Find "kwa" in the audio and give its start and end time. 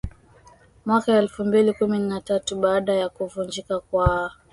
3.79-4.31